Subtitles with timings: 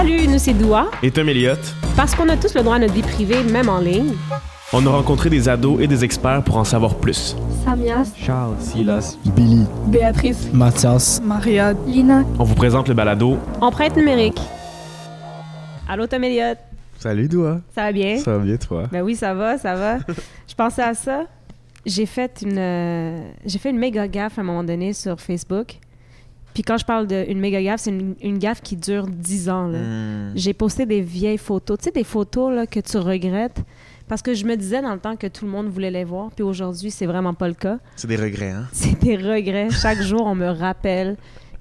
[0.00, 0.90] Salut, nous c'est Doua.
[1.02, 1.58] Et Tom Elliott.
[1.94, 4.14] Parce qu'on a tous le droit à notre vie privée, même en ligne.
[4.72, 7.36] On a rencontré des ados et des experts pour en savoir plus.
[7.66, 12.24] Samias, Charles, Silas, Billy, Béatrice, Mathias, Maria, Lina.
[12.38, 13.36] On vous présente le balado.
[13.60, 14.40] Empreinte numérique.
[15.86, 16.56] Allô, Tom Elliott.
[16.98, 17.60] Salut, Doua.
[17.74, 18.16] Ça va bien?
[18.20, 18.84] Ça va bien, toi?
[18.90, 19.98] Ben oui, ça va, ça va.
[20.48, 21.24] Je pensais à ça.
[21.84, 25.78] J'ai fait une, euh, j'ai fait une méga gaffe à un moment donné sur Facebook.
[26.54, 29.68] Puis quand je parle d'une méga gaffe, c'est une, une gaffe qui dure 10 ans.
[29.68, 30.32] Hmm.
[30.34, 31.78] J'ai posté des vieilles photos.
[31.78, 33.60] Tu sais, des photos là, que tu regrettes.
[34.08, 36.30] Parce que je me disais dans le temps que tout le monde voulait les voir.
[36.34, 37.78] Puis aujourd'hui, c'est vraiment pas le cas.
[37.94, 38.66] C'est des regrets, hein?
[38.72, 39.70] C'est des regrets.
[39.70, 41.16] Chaque jour, on me rappelle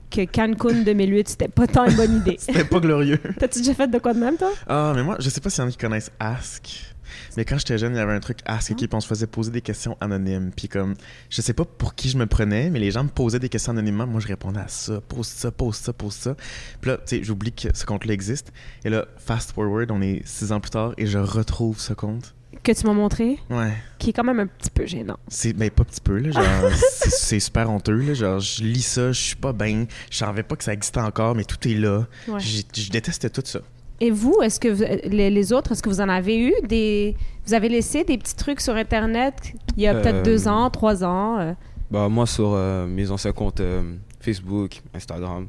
[0.10, 2.38] que Cancun 2008, c'était pas tant une bonne idée.
[2.40, 3.20] C'était pas glorieux.
[3.38, 4.52] T'as-tu déjà fait de quoi de même, toi?
[4.68, 6.89] Ah, mais moi, je sais pas s'il y en a qui connaissent Ask.
[7.38, 8.88] Mais quand j'étais jeune, il y avait un truc Ask, qui?
[8.92, 10.52] On se faisait poser des questions anonymes.
[10.56, 10.96] Puis comme,
[11.30, 13.72] je sais pas pour qui je me prenais, mais les gens me posaient des questions
[13.72, 14.08] anonymement.
[14.08, 16.36] Moi, je répondais à ça, pose ça, pose ça, pose ça.
[16.82, 18.52] Puis là, tu sais, j'oublie que ce compte-là existe.
[18.84, 22.34] Et là, fast forward, on est six ans plus tard et je retrouve ce compte.
[22.64, 23.72] Que tu m'as montré, Ouais.
[24.00, 25.18] qui est quand même un petit peu gênant.
[25.30, 29.12] C'est ben pas petit peu là, genre c'est- super honteux là, genre je lis ça,
[29.14, 32.06] je suis pas bien, je savais pas que ça existait encore mais tout est là.
[32.28, 32.40] Ouais.
[32.42, 33.60] Je détestais tout ça.
[34.02, 37.16] Et vous, est-ce que vous- les, les autres, est-ce que vous en avez eu des.
[37.46, 40.70] Vous avez laissé des petits trucs sur Internet il y a peut-être Euh, deux ans,
[40.70, 41.40] trois ans?
[41.40, 41.54] euh,
[41.92, 43.82] Bah, moi, sur euh, mes anciens comptes euh,
[44.22, 45.48] Facebook, Instagram,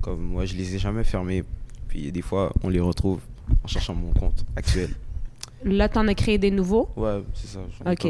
[0.00, 1.44] comme moi, je les ai jamais fermés.
[1.88, 3.20] Puis des fois, on les retrouve
[3.64, 4.90] en cherchant mon compte actuel.
[5.64, 6.88] Là, t'en as créé des nouveaux?
[6.96, 7.60] Ouais, c'est ça.
[7.90, 8.02] Ok.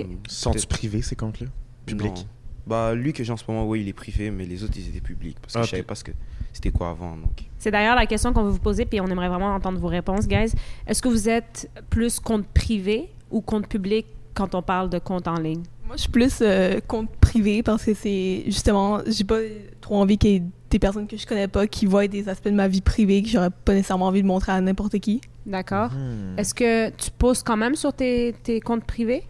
[0.53, 1.47] peut-être- privés ces comptes-là?
[1.87, 2.25] Publics Non.
[2.67, 4.89] Bah, lui que j'ai en ce moment, oui, il est privé, mais les autres, ils
[4.89, 5.39] étaient publics.
[5.41, 6.13] Parce que Ah, je savais pas ce que
[6.53, 7.17] c'était quoi avant.
[7.17, 7.45] Donc.
[7.59, 10.27] C'est d'ailleurs la question qu'on veut vous poser, puis on aimerait vraiment entendre vos réponses,
[10.27, 10.53] guys.
[10.87, 15.29] Est-ce que vous êtes plus compte privé ou compte public quand on parle de compte
[15.29, 15.63] en ligne?
[15.87, 19.39] Moi, je suis plus euh, compte privé parce que c'est justement, j'ai pas
[19.81, 22.49] trop envie qu'il y ait des personnes que je connais pas qui voient des aspects
[22.49, 25.21] de ma vie privée que j'aurais pas nécessairement envie de montrer à n'importe qui.
[25.47, 25.93] D'accord.
[25.93, 26.37] Hmm.
[26.37, 29.23] Est-ce que tu poses quand même sur tes, tes comptes privés?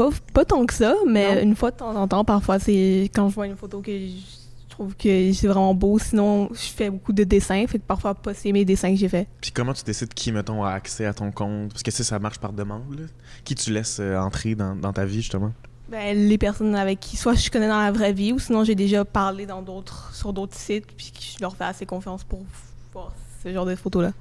[0.00, 1.42] Pas, pas tant que ça, mais Non.
[1.42, 4.70] une fois de temps en temps, parfois, c'est quand je vois une photo que je
[4.70, 5.98] trouve que c'est vraiment beau.
[5.98, 9.28] Sinon, je fais beaucoup de dessins, fait que parfois, poster mes dessins que j'ai faits.
[9.42, 11.72] Puis comment tu décides qui mettons a accès à ton compte?
[11.72, 13.04] Parce que ça ça marche par demande là.
[13.44, 15.52] Qui tu laisses euh, entrer dans, dans ta vie justement?
[15.90, 18.76] Ben, les personnes avec qui soit je connais dans la vraie vie ou sinon j'ai
[18.76, 22.44] déjà parlé dans d'autres sur d'autres sites puis je leur fais assez confiance pour
[22.92, 23.12] voir
[23.42, 24.12] ce genre de photos là.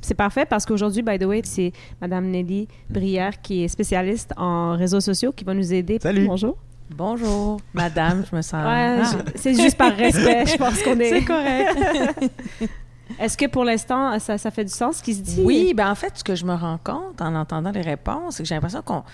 [0.00, 4.76] C'est parfait parce qu'aujourd'hui, by the way, c'est Madame Nelly Brière qui est spécialiste en
[4.76, 5.98] réseaux sociaux qui va nous aider.
[6.02, 6.26] Salut.
[6.26, 6.56] Bonjour.
[6.94, 8.52] Bonjour, madame, je me sens.
[8.64, 11.08] Ouais, Ah, je- c'est juste par respect, je pense qu'on est.
[11.08, 11.78] c'est correct.
[13.18, 15.40] Est-ce que pour l'instant, ça, ça fait du sens ce qui se dit?
[15.42, 18.42] oui, ben en fait, ce que je me rends compte en entendant les réponses, c'est
[18.42, 19.04] que j'ai l'impression qu'on.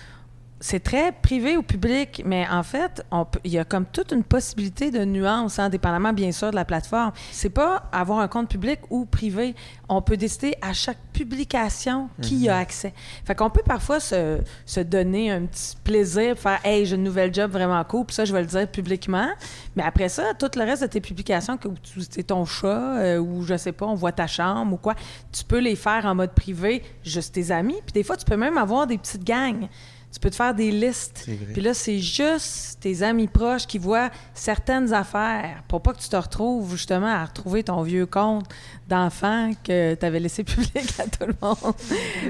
[0.61, 4.11] C'est très privé ou public, mais en fait, on peut- il y a comme toute
[4.11, 7.13] une possibilité de nuances, hein, dépendamment bien sûr de la plateforme.
[7.31, 9.55] C'est pas avoir un compte public ou privé.
[9.87, 12.93] On peut décider à chaque publication qui y a accès.
[13.23, 17.33] Fait qu'on peut parfois se, se donner un petit plaisir, faire Hey, j'ai une nouvelle
[17.33, 19.29] job vraiment cool, puis ça, je vais le dire publiquement.
[19.77, 23.17] Mais après ça, tout le reste de tes publications, que tu- c'est ton chat, euh,
[23.17, 24.95] ou je sais pas, on voit ta chambre ou quoi,
[25.31, 27.77] tu peux les faire en mode privé, juste tes amis.
[27.85, 29.69] Puis des fois, tu peux même avoir des petites gangs.
[30.11, 31.29] Tu peux te faire des listes.
[31.53, 36.09] Puis là, c'est juste tes amis proches qui voient certaines affaires pour pas que tu
[36.09, 38.45] te retrouves justement à retrouver ton vieux compte
[38.87, 41.75] d'enfant que tu avais laissé public à tout le monde.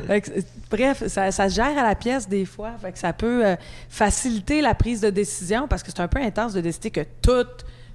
[0.08, 2.72] Que, bref, ça, ça se gère à la pièce des fois.
[2.82, 3.56] Fait que ça peut euh,
[3.88, 7.46] faciliter la prise de décision parce que c'est un peu intense de décider que tout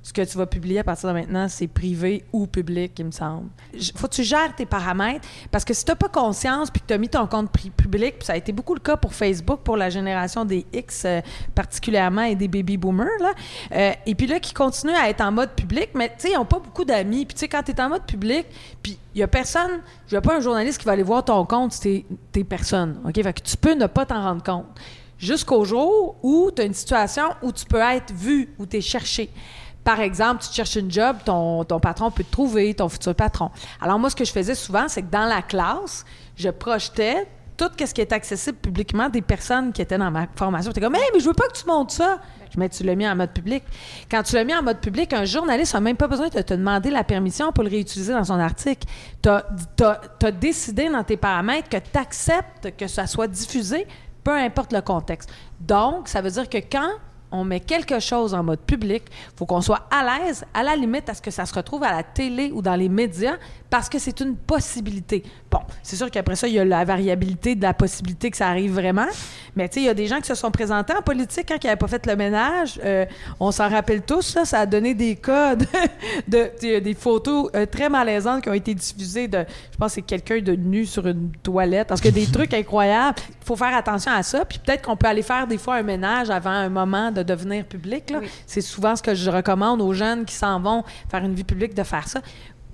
[0.05, 3.11] ce que tu vas publier à partir de maintenant, c'est privé ou public, il me
[3.11, 3.49] semble.
[3.97, 6.87] Faut que tu gères tes paramètres parce que si tu n'as pas conscience puis que
[6.89, 9.79] tu as mis ton compte public, ça a été beaucoup le cas pour Facebook, pour
[9.79, 11.23] la génération des X euh,
[11.55, 13.33] particulièrement et des baby boomers, là.
[13.73, 16.37] Euh, et puis là, qui continuent à être en mode public, mais tu sais, ils
[16.37, 17.25] n'ont pas beaucoup d'amis.
[17.25, 18.47] Puis tu sais, quand tu es en mode public,
[18.83, 21.73] puis il y a personne, je pas un journaliste qui va aller voir ton compte
[21.73, 23.01] si t'es- t'es personne.
[23.07, 23.15] OK?
[23.23, 24.67] Fait tu peux ne pas t'en rendre compte.
[25.19, 28.81] Jusqu'au jour où tu as une situation où tu peux être vu, où tu es
[28.83, 29.31] cherché.
[29.85, 33.51] Par exemple, tu cherches une job, ton, patron peut te trouver, ton futur patron.
[33.81, 36.05] Alors moi, ce que je faisais souvent, c'est que dans la classe,
[36.37, 40.73] je projetais tout ce qui était accessible publiquement des personnes qui étaient dans ma formation.
[40.73, 42.19] Tu comme, hey, mais je veux pas que tu montes ça.
[42.53, 43.63] Je mais tu l'as mis en mode public.
[44.11, 46.55] Quand tu l'as mis en mode public, un journaliste n'a même pas besoin de te
[46.55, 48.87] demander la permission pour le réutiliser dans son article.
[49.23, 53.87] Tu as, décidé dans tes paramètres que tu acceptes que ça soit diffusé,
[54.23, 55.31] peu importe le contexte.
[55.61, 56.91] Donc, ça veut dire que quand
[57.35, 60.77] on met quelque chose en mode public, il faut qu'on soit à l'aise, à la
[60.77, 63.37] limite, à ce que ça se retrouve à la télé ou dans les médias,
[63.75, 65.25] parce que c'est une possibilité.
[65.51, 68.47] Bon, c'est sûr qu'après ça, il y a la variabilité de la possibilité que ça
[68.47, 69.09] arrive vraiment.
[69.57, 71.57] Mais tu sais, il y a des gens qui se sont présentés en politique quand
[71.61, 72.81] ils n'avaient pas fait le ménage.
[72.85, 73.05] Euh,
[73.41, 75.67] on s'en rappelle tous, là, ça a donné des cas de,
[76.29, 79.39] de- des photos euh, très malaisantes qui ont été diffusées de,
[79.73, 81.89] je pense que c'est quelqu'un de nu sur une toilette.
[81.89, 83.19] Parce que des trucs incroyables.
[83.41, 84.45] Il faut faire attention à ça.
[84.45, 87.65] Puis peut-être qu'on peut aller faire des fois un ménage avant un moment de devenir
[87.65, 88.11] public.
[88.11, 88.19] là.
[88.23, 88.29] Oui.
[88.47, 91.75] C'est souvent ce que je recommande aux jeunes qui s'en vont faire une vie publique
[91.75, 92.21] de faire ça.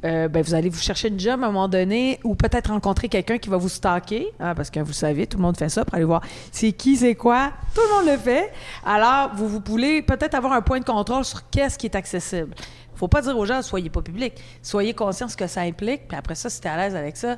[0.04, 3.08] Euh, ben, vous allez vous chercher une job à un moment donné ou peut-être rencontrer
[3.08, 5.84] quelqu'un qui va vous stalker, hein, parce que vous savez, tout le monde fait ça
[5.84, 7.52] pour aller voir c'est qui, c'est quoi.
[7.74, 8.50] Tout le monde le fait.
[8.84, 12.54] Alors, vous, vous voulez peut-être avoir un point de contrôle sur qu'est-ce qui est accessible.
[12.94, 14.34] faut pas dire aux gens, soyez pas public.
[14.62, 17.16] Soyez conscients de ce que ça implique, puis après ça, si t'es à l'aise avec
[17.16, 17.36] ça,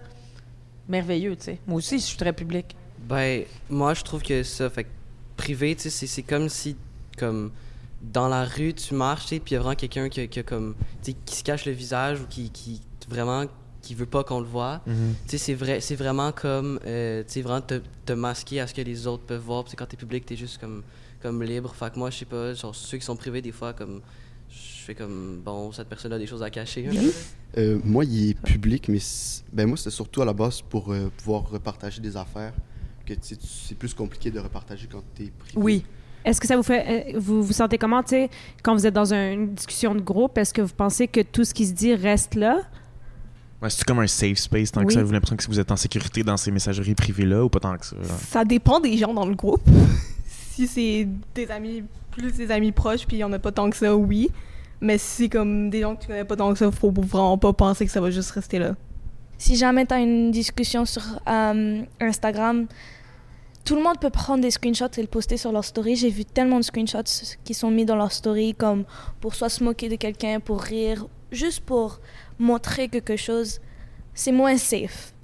[0.88, 1.58] merveilleux, tu sais.
[1.66, 2.76] Moi aussi, je suis très public.
[3.08, 4.86] Ben, moi, je trouve que ça, fait
[5.36, 6.76] privé, tu sais, c'est comme si,
[7.18, 7.50] comme,
[8.02, 10.38] dans la rue, tu marches, sais, puis il y a vraiment quelqu'un qui, a- qui
[10.40, 13.44] a comme, tu sais, qui se cache le visage ou qui, qui vraiment,
[13.80, 14.80] qui veut pas qu'on le voit.
[14.86, 14.92] Tu
[15.26, 18.74] sais, c'est vrai, c'est vraiment comme, euh, tu sais, vraiment te, te masquer à ce
[18.74, 19.64] que les autres peuvent voir.
[19.64, 20.82] Puis quand t'es public, t'es juste comme,
[21.20, 21.74] comme libre.
[21.74, 24.00] Fait que moi, je sais pas, genre, ceux qui sont privés, des fois, comme,
[24.50, 26.88] je fais comme, bon, cette personne a des choses à cacher.
[27.58, 28.98] Euh, moi, il est public, mais
[29.52, 32.52] ben moi, c'est surtout à la base pour euh, pouvoir repartager des affaires.
[33.04, 35.56] Que c'est plus compliqué de repartager quand tu es privé.
[35.56, 35.84] Oui.
[36.24, 37.14] Est-ce que ça vous fait.
[37.14, 38.30] euh, vous vous sentez comment, tu sais,
[38.62, 41.44] quand vous êtes dans un- une discussion de groupe, est-ce que vous pensez que tout
[41.44, 42.60] ce qui se dit reste là?
[43.60, 44.94] Ouais, c'est comme un safe space tant que Oui.
[44.94, 45.00] ça.
[45.00, 47.76] Vous avez l'impression que vous êtes en sécurité dans ces messageries privées-là ou pas tant
[47.76, 47.96] que ça?
[47.96, 48.18] genre?
[48.28, 49.62] Ça dépend des gens dans le groupe.
[50.50, 53.70] si c'est des amis, plus des amis proches, puis il y en a pas tant
[53.70, 54.30] que ça, oui.
[54.80, 57.38] Mais si c'est comme des gens que tu connais pas tant que ça, faut vraiment
[57.38, 58.74] pas penser que ça va juste rester là.
[59.38, 62.66] Si jamais tu as une discussion sur euh, Instagram,
[63.64, 65.96] tout le monde peut prendre des screenshots et le poster sur leur story.
[65.96, 68.84] J'ai vu tellement de screenshots qui sont mis dans leur story comme
[69.20, 72.00] pour soit se moquer de quelqu'un, pour rire, juste pour
[72.38, 73.60] montrer quelque chose.
[74.14, 75.14] C'est moins safe.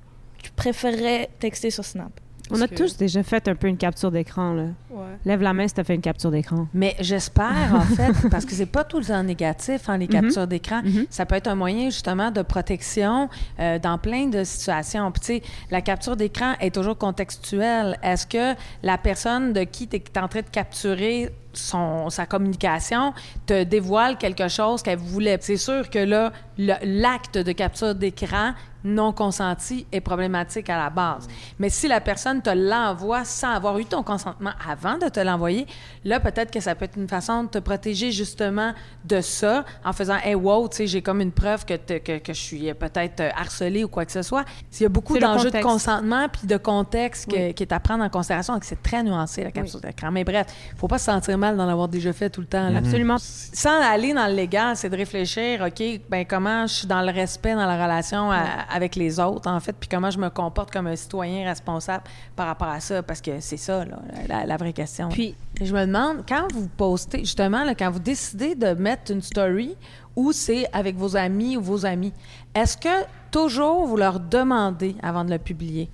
[0.45, 2.13] Je préférerais texter sur Snap.
[2.51, 4.63] On a que- tous déjà fait un peu une capture d'écran, là.
[4.91, 5.05] Ouais.
[5.25, 6.67] Lève la main si t'as fait une capture d'écran.
[6.75, 10.11] Mais j'espère, en fait, parce que c'est pas tout le temps négatif, hein, les Mhm.
[10.13, 10.81] captures d'écran.
[10.85, 11.07] Mhm.
[11.11, 13.29] Ça peut être un moyen, justement, de protection
[13.61, 15.11] euh, dans plein de situations.
[15.13, 17.99] Puis, tu sais, la capture d'écran est toujours contextuelle.
[18.03, 23.13] Est-ce que la personne de qui tu es en train de capturer son, sa communication
[23.47, 25.39] te dévoile quelque chose qu'elle voulait?
[25.41, 28.53] C'est sûr que là, le- l'acte de capture d'écran
[28.85, 31.27] non consenti est problématique à la base.
[31.59, 35.67] Mais si la personne te l'envoie sans avoir eu ton consentement avant de te l'envoyer,
[36.05, 38.73] là, peut-être que ça peut être une façon de te protéger justement
[39.05, 42.19] de ça en faisant Hey, wow, tu sais, j'ai comme une preuve que, te- que,
[42.19, 44.45] que je suis peut-être euh, harcelée ou quoi que ce soit.
[44.71, 47.55] S'il y a beaucoup d'enjeux de consentement puis de contexte que- Oui.
[47.55, 50.13] qui est à prendre en considération et que c'est très nuancé, la capture d'écran.
[50.13, 50.47] Mais bref,
[50.77, 52.69] faut pas se sentir mal d'en avoir déjà fait tout le temps.
[52.71, 52.79] là.
[52.79, 53.17] Absolument.
[53.19, 57.11] Sans aller dans le légal, c'est de réfléchir, OK, ben comment je suis dans le
[57.13, 60.71] respect dans la relation à- avec les autres, en fait, puis comment je me comporte
[60.71, 62.05] comme un citoyen responsable
[62.37, 63.99] par rapport à ça, parce que c'est ça, là,
[64.29, 65.09] la, la vraie question.
[65.09, 69.23] Puis, je me demande, quand vous postez, justement, là, quand vous décidez de mettre une
[69.23, 69.77] story
[70.17, 72.13] ou c'est avec vos amis ou vos amis,
[72.55, 75.89] est-ce que toujours vous leur demandez avant de le publier?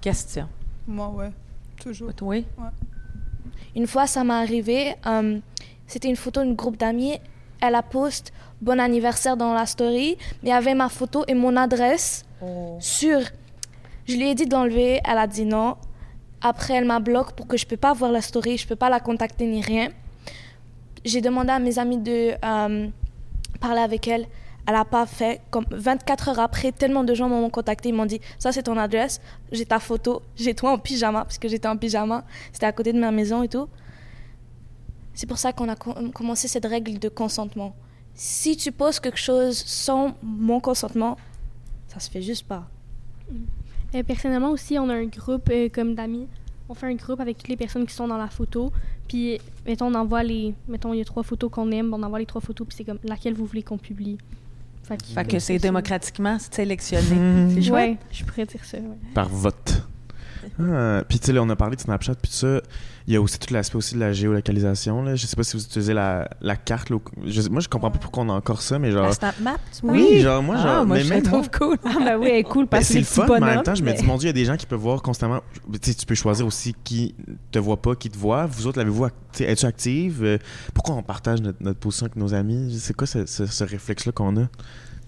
[0.00, 0.48] Question.
[0.86, 1.30] Moi, ouais.
[1.82, 2.10] Toujours.
[2.22, 2.46] Oui?
[3.76, 4.94] Une fois, ça m'est arrivé.
[5.06, 5.38] euh,
[5.86, 7.18] C'était une photo d'une groupe d'amis.
[7.60, 10.16] Elle a post bon anniversaire dans la story.
[10.42, 12.24] Mais il y avait ma photo et mon adresse
[12.80, 13.20] sur.
[14.06, 15.00] Je lui ai dit d'enlever.
[15.04, 15.76] Elle a dit non.
[16.40, 18.56] Après, elle m'a bloqué pour que je peux pas voir la story.
[18.56, 19.88] Je peux pas la contacter ni rien.
[21.04, 22.88] J'ai demandé à mes amis de euh,
[23.60, 24.26] parler avec elle.
[24.66, 25.40] Elle a pas fait.
[25.50, 27.88] Comme 24 heures après, tellement de gens m'ont contacté.
[27.88, 29.20] Ils m'ont dit Ça, c'est ton adresse.
[29.50, 30.22] J'ai ta photo.
[30.36, 31.24] J'ai toi en pyjama.
[31.24, 32.24] Parce que j'étais en pyjama.
[32.52, 33.68] C'était à côté de ma maison et tout.
[35.18, 37.74] C'est pour ça qu'on a co- commencé cette règle de consentement.
[38.14, 41.16] Si tu poses quelque chose sans mon consentement,
[41.88, 42.68] ça se fait juste pas.
[43.96, 46.28] Euh, personnellement aussi, on a un groupe euh, comme d'amis.
[46.68, 48.70] On fait un groupe avec toutes les personnes qui sont dans la photo.
[49.08, 50.54] Puis, mettons, on envoie les.
[50.68, 52.84] Mettons, il y a trois photos qu'on aime, on envoie les trois photos, puis c'est
[52.84, 54.18] comme laquelle vous voulez qu'on publie.
[54.84, 57.50] Fait que, c'est démocratiquement sélectionné.
[57.54, 57.72] C'est chouette.
[57.90, 58.78] Ouais, je pourrais dire ça.
[58.78, 58.84] ouais.
[59.14, 59.82] Par vote.
[60.60, 62.60] Ah, puis tu sais, là, on a parlé de Snapchat, puis tout ça.
[63.06, 65.02] Il y a aussi tout l'aspect aussi de la géolocalisation.
[65.02, 65.14] Là.
[65.14, 66.92] Je sais pas si vous utilisez la, la carte.
[67.24, 69.06] je- moi, je comprends pas pourquoi on a encore ça, mais genre.
[69.06, 69.86] La Snap Map, tu?
[69.86, 70.86] Oui, genre, moi, Ah, genre.
[70.86, 71.78] moi, mais je même la moi- trouve cool.
[71.84, 73.74] ah, ben oui, elle est cool parce que c'est le fun, mais en même temps,
[73.74, 75.40] je me dis, mon Dieu, il y a des gens qui peuvent voir constamment.
[75.72, 77.14] Tu sais, tu peux choisir aussi qui
[77.50, 78.44] te voit pas, qui te voit.
[78.46, 79.06] Vous autres, l'avez-vous.
[79.32, 80.22] sais, Es-tu active?
[80.22, 80.38] Euh,
[80.74, 82.76] Pourquoi on partage notre, notre position avec nos amis?
[82.78, 84.48] C'est quoi ce, ce- ce réflexe-là qu'on a?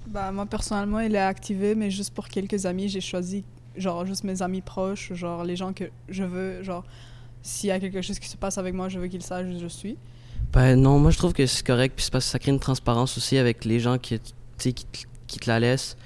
[0.08, 3.44] Bah, moi, personnellement, il est activé, mais juste pour quelques amis, j'ai choisi,
[3.76, 6.84] genre, juste mes amis proches, genre, les gens que je veux, genre,
[7.42, 9.58] s'il y a quelque chose qui se passe avec moi, je veux qu'ils sachent où
[9.58, 9.96] je suis.
[10.52, 13.16] Ben non, moi je trouve que c'est correct, puis parce que ça crée une transparence
[13.16, 14.84] aussi avec les gens qui, tu sais, qui,
[15.26, 15.96] qui te la laisse.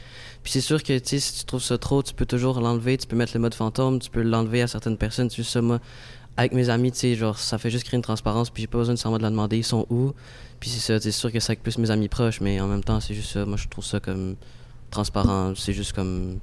[0.42, 2.98] Puis c'est sûr que, tu sais, si tu trouves ça trop, tu peux toujours l'enlever,
[2.98, 5.30] tu peux mettre le mode fantôme, tu peux l'enlever à certaines personnes.
[5.30, 5.80] Juste ça, moi,
[6.36, 8.78] avec mes amis, tu sais, genre, ça fait juste créer une transparence, puis j'ai pas
[8.78, 10.12] besoin nécessairement de la demander, ils sont où.
[10.60, 12.84] Puis c'est ça, c'est sûr que c'est avec plus mes amis proches, mais en même
[12.84, 13.46] temps, c'est juste ça.
[13.46, 14.36] Moi, je trouve ça comme
[14.90, 15.54] transparent.
[15.56, 16.38] C'est juste comme,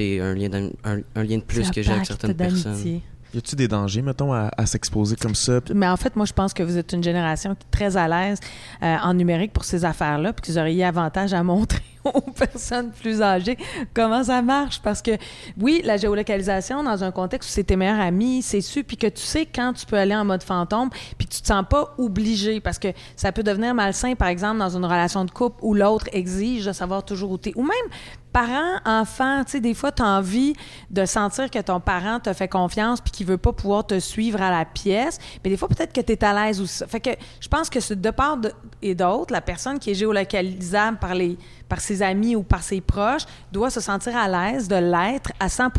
[0.00, 3.00] sais, un lien, d'am- un, un lien de plus que j'ai avec certaines personnes.
[3.34, 5.60] Y a-tu des dangers, mettons, à, à s'exposer comme ça?
[5.74, 8.06] Mais en fait, moi, je pense que vous êtes une génération qui est très à
[8.06, 8.38] l'aise
[8.82, 11.80] euh, en numérique pour ces affaires-là, puis que vous auriez avantage à montrer
[12.14, 13.58] aux personnes plus âgées
[13.94, 14.80] comment ça marche?
[14.80, 15.12] Parce que,
[15.60, 19.06] oui, la géolocalisation, dans un contexte où c'est tes meilleurs amis, c'est sûr, puis que
[19.06, 22.60] tu sais quand tu peux aller en mode fantôme, puis tu te sens pas obligé,
[22.60, 26.06] parce que ça peut devenir malsain, par exemple, dans une relation de couple où l'autre
[26.12, 27.52] exige de savoir toujours où t'es.
[27.56, 27.90] Ou même
[28.32, 30.54] parents, enfants, tu sais, des fois, tu as envie
[30.90, 34.40] de sentir que ton parent te fait confiance puis qu'il veut pas pouvoir te suivre
[34.40, 35.18] à la pièce.
[35.44, 36.82] Mais des fois, peut-être que tu es à l'aise aussi.
[36.88, 38.38] Fait que je pense que c'est de part
[38.80, 41.36] et d'autre, la personne qui est géolocalisable par, les,
[41.72, 45.48] par ses amis ou par ses proches doit se sentir à l'aise de l'être à
[45.48, 45.70] 100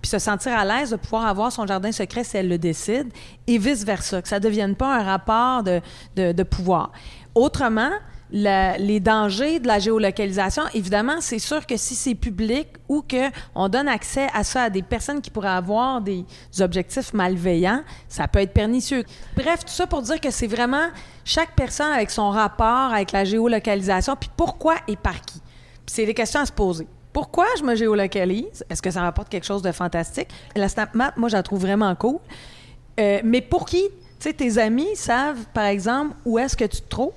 [0.00, 3.06] puis se sentir à l'aise de pouvoir avoir son jardin secret si elle le décide
[3.46, 5.80] et vice-versa, que ça ne devienne pas un rapport de,
[6.16, 6.90] de, de pouvoir.
[7.36, 7.92] Autrement,
[8.32, 13.68] les dangers de la géolocalisation, évidemment, c'est sûr que si c'est public ou que on
[13.68, 16.24] donne accès à ça à des personnes qui pourraient avoir des
[16.60, 19.04] objectifs malveillants, ça peut être pernicieux.
[19.36, 20.88] Bref, tout ça pour dire que c'est vraiment
[21.24, 25.40] chaque personne avec son rapport avec la géolocalisation, puis pourquoi et par qui.
[25.86, 26.86] C'est des questions à se poser.
[27.12, 28.64] Pourquoi je me géolocalise?
[28.70, 30.28] Est-ce que ça m'apporte quelque chose de fantastique?
[30.56, 32.18] La Snap Map, moi, je la trouve vraiment cool.
[32.98, 33.82] Euh, mais pour qui?
[34.18, 37.12] Tu sais, tes amis savent, par exemple, où est-ce que tu te trouves,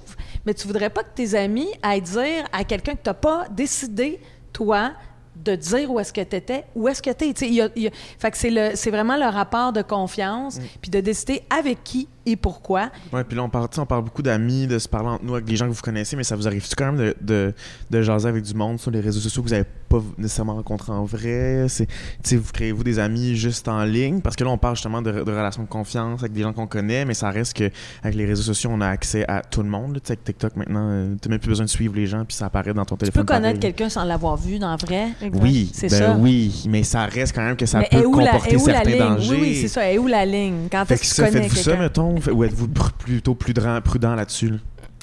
[0.46, 3.48] mais tu voudrais pas que tes amis aillent dire à quelqu'un que tu n'as pas
[3.50, 4.20] décidé,
[4.54, 4.92] toi,
[5.36, 7.92] de dire où est-ce que tu étais, où est-ce que tu es.
[8.18, 12.08] Fait que c'est le- c'est vraiment le rapport de confiance, puis de décider avec qui
[12.26, 12.90] et pourquoi.
[13.12, 15.46] Ouais, puis là, on parle, on parle beaucoup d'amis, de se parler entre nous avec
[15.46, 17.54] des gens que vous connaissez, mais ça vous arrive-tu quand même de, de,
[17.92, 19.68] de jaser avec du monde sur les réseaux sociaux que vous n'avez
[20.00, 21.66] pas nécessairement rencontré en vrai?
[21.70, 24.22] C'est, tu sais, vous créez-vous des amis juste en ligne?
[24.22, 26.68] Parce que là, on parle justement de, de relations de confiance avec des gens qu'on
[26.68, 27.70] connaît, mais ça reste que
[28.04, 29.94] avec les réseaux sociaux, on a accès à tout le monde.
[29.96, 30.00] là.
[30.00, 32.36] Tu sais, avec TikTok, maintenant, tu n'as même plus besoin de suivre les gens, puis
[32.36, 33.26] ça apparaît dans ton Tu peux téléphone.
[33.26, 35.08] connaître quelqu'un sans l'avoir vu dans le vrai.
[35.42, 36.18] Oui, C'est ben ça.
[36.18, 39.00] oui, mais ça reste quand même que ça Mais peut comporter la certains ligne?
[39.00, 39.30] dangers.
[39.32, 39.92] Oui, oui, c'est ça.
[39.92, 40.68] Et où la ligne?
[40.72, 42.18] Quand Fait est-ce que que tu ça, connais faites-vous ça, mettons?
[42.22, 44.50] Fait- Ou êtes-vous pr- plutôt prudent, prudent là-dessus?
[44.50, 44.58] là?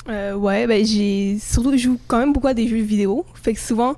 [0.08, 3.24] Euh, ouais, ben j'ai surtout je joue quand même beaucoup à des jeux vidéo.
[3.34, 3.94] Fait que souvent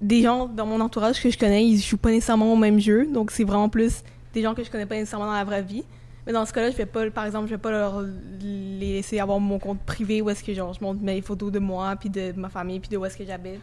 [0.00, 3.06] des gens dans mon entourage que je connais, ils jouent pas nécessairement au même jeu,
[3.06, 4.02] donc c'est vraiment plus
[4.32, 5.84] des gens que je connais pas nécessairement dans la vraie vie.
[6.26, 8.02] Mais dans ce cas-là, je vais pas par exemple, je vais pas leur
[8.40, 11.58] les laisser avoir mon compte privé où est-ce que genre je montre mes photos de
[11.58, 13.60] moi puis de ma famille puis de où est-ce que j'habite.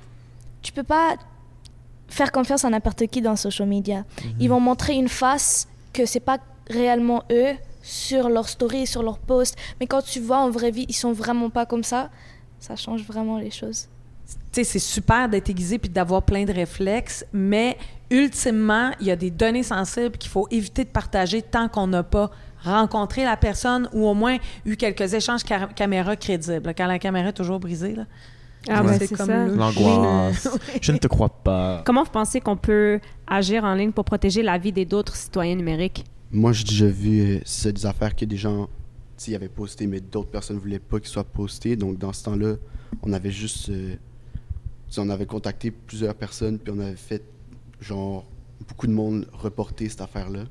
[0.61, 1.15] Tu peux pas
[2.07, 4.03] faire confiance à n'importe qui dans social media.
[4.39, 9.19] Ils vont montrer une face que c'est pas réellement eux sur leur story, sur leur
[9.19, 9.55] post.
[9.79, 12.09] Mais quand tu vois en vraie vie, ils sont vraiment pas comme ça.
[12.59, 13.87] Ça change vraiment les choses.
[14.51, 17.77] C'est super d'être aiguisé puis d'avoir plein de réflexes, mais
[18.09, 22.03] ultimement, il y a des données sensibles qu'il faut éviter de partager tant qu'on n'a
[22.03, 22.31] pas
[22.63, 26.73] rencontré la personne ou au moins eu quelques échanges ca- caméra crédibles.
[26.75, 28.05] Quand la caméra est toujours brisée, là.
[28.67, 28.87] Ah, Ouais.
[28.91, 29.45] ben, C'est c'est comme ça.
[29.45, 30.47] L'angoisse.
[30.81, 31.83] Je ne te crois pas.
[31.85, 35.55] Comment vous pensez qu'on peut agir en ligne pour protéger la vie des d'autres citoyens
[35.55, 36.03] numériques?
[36.31, 38.67] Moi, j'ai déjà vu euh, des affaires que des gens,
[39.35, 41.75] avaient posté, mais d'autres personnes ne voulaient pas qu'ils soient postés.
[41.75, 42.55] Donc, dans ce temps-là,
[43.03, 43.69] on avait juste.
[43.69, 43.95] euh,
[44.99, 47.23] on avait contacté plusieurs personnes, puis on avait fait,
[47.81, 48.25] genre,
[48.67, 50.41] beaucoup de monde reporter cette affaire-là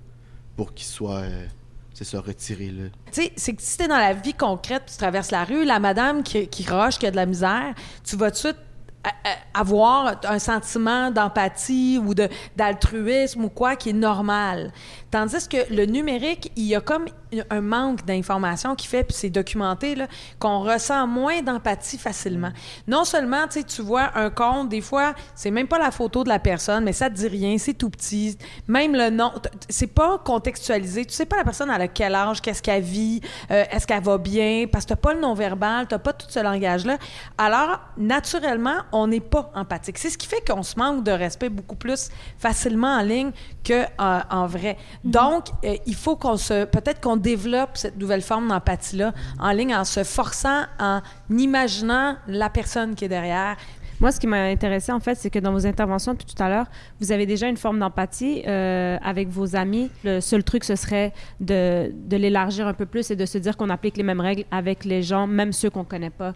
[0.56, 1.20] pour qu'il soit.
[1.20, 1.46] euh,
[1.92, 2.84] c'est ça, retiré, là.
[3.12, 5.78] Tu sais, c'est que si t'es dans la vie concrète, tu traverses la rue, la
[5.78, 7.72] madame qui, qui roche, qui a de la misère,
[8.02, 8.56] tu vas tout de suite
[9.04, 12.12] a- a- avoir un sentiment d'empathie ou
[12.56, 14.72] d'altruisme ou quoi qui est normal.
[15.10, 17.04] Tandis que le numérique, il y a comme
[17.50, 20.06] un manque d'information qui fait, puis c'est documenté, là,
[20.38, 22.50] qu'on ressent moins d'empathie facilement.
[22.86, 26.24] Non seulement, tu sais, tu vois un compte, des fois, c'est même pas la photo
[26.24, 28.36] de la personne, mais ça te dit rien, c'est tout petit.
[28.68, 29.32] Même le nom,
[29.68, 31.04] c'est pas contextualisé.
[31.04, 34.18] Tu sais pas la personne à quel âge, qu'est-ce qu'elle vit, euh, est-ce qu'elle va
[34.18, 36.98] bien, parce que t'as pas le non-verbal, t'as pas tout ce langage-là.
[37.38, 39.98] Alors, naturellement, on n'est pas empathique.
[39.98, 43.30] C'est ce qui fait qu'on se manque de respect beaucoup plus facilement en ligne
[43.62, 44.76] que euh, en vrai.
[45.04, 49.74] Donc, euh, il faut qu'on se, peut-être qu'on développe cette nouvelle forme d'empathie-là en ligne
[49.74, 51.00] en se forçant, en
[51.30, 53.56] imaginant la personne qui est derrière.
[54.00, 56.66] Moi, ce qui m'a intéressé, en fait, c'est que dans vos interventions tout à l'heure,
[57.00, 59.88] vous avez déjà une forme d'empathie euh, avec vos amis.
[60.02, 63.56] Le seul truc, ce serait de, de l'élargir un peu plus et de se dire
[63.56, 66.34] qu'on applique les mêmes règles avec les gens, même ceux qu'on connaît pas.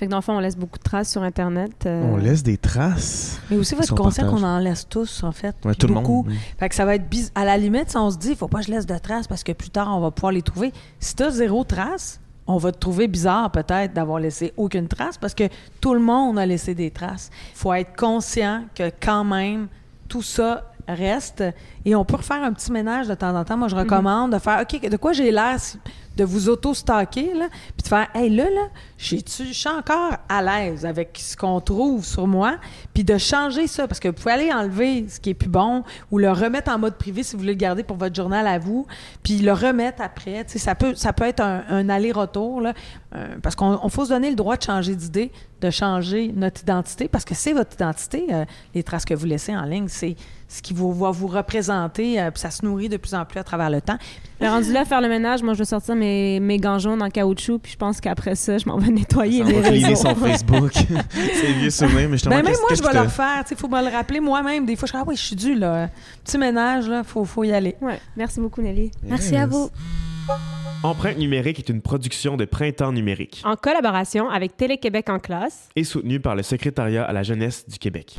[0.00, 1.84] Fait que dans le fond, on laisse beaucoup de traces sur Internet.
[1.84, 3.38] euh, On laisse des traces.
[3.50, 4.30] Mais aussi, votre partage.
[4.30, 5.54] qu'on en laisse tous, en fait.
[5.62, 6.22] Ouais, tout le beaucoup.
[6.22, 6.28] monde.
[6.28, 6.38] oui.
[6.58, 7.32] Fait que ça va être bizarre.
[7.34, 9.28] À la limite, si on se dit, il faut pas que je laisse de traces
[9.28, 10.72] parce que plus tard, on va pouvoir les trouver.
[11.00, 15.18] Si tu as zéro trace, on va te trouver bizarre peut-être d'avoir laissé aucune trace
[15.18, 15.44] parce que
[15.82, 17.30] tout le monde a laissé des traces.
[17.54, 19.68] Il faut être conscient que quand même,
[20.08, 21.44] tout ça reste
[21.84, 23.56] et on peut refaire un petit ménage de temps en temps.
[23.58, 25.78] Moi, je recommande de faire OK, de quoi j'ai l'air si-
[26.16, 31.16] de vous auto-stocker, puis de faire Hey, là, là, je suis encore à l'aise avec
[31.20, 32.56] ce qu'on trouve sur moi,
[32.92, 35.84] puis de changer ça, parce que vous pouvez aller enlever ce qui est plus bon
[36.10, 38.58] ou le remettre en mode privé si vous voulez le garder pour votre journal à
[38.58, 38.86] vous,
[39.22, 40.44] puis le remettre après.
[40.48, 42.62] Ça peut, être un, aller-retour,
[43.14, 46.62] euh, parce qu'on on faut se donner le droit de changer d'idée, de changer notre
[46.62, 50.16] identité, parce que c'est votre identité, euh, les traces que vous laissez en ligne, c'est
[50.48, 53.38] ce qui vous, va vous représenter, euh, puis ça se nourrit de plus en plus
[53.38, 53.98] à travers le temps.
[54.40, 57.10] Le rendu là, faire le ménage, moi, je vais sortir mes, mes gants jaunes en
[57.10, 60.08] caoutchouc, puis je pense qu'après ça, je m'en vais nettoyer Ça mes va cleaner réseaux.
[60.08, 60.72] son Facebook.
[61.34, 63.44] c'est vieux souvenir, mais justement, Ben, même moi, je vais le refaire.
[63.50, 64.64] Il faut me le rappeler moi-même.
[64.64, 65.90] Des fois, je dis, ah oui, je suis due, là.
[66.24, 67.76] Petit ménage, là, faut, faut y aller.
[67.82, 68.00] Ouais.
[68.16, 68.90] Merci beaucoup, Nelly.
[69.02, 69.70] Merci à vous.
[70.82, 75.68] Empreinte numérique est une production de Printemps numérique En collaboration avec Télé-Québec en classe.
[75.76, 78.16] et soutenue par le Secrétariat à la jeunesse du Québec.